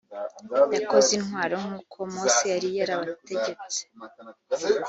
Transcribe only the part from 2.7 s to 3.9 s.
yarabategetse